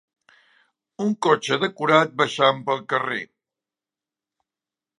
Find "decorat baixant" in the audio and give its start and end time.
1.65-2.65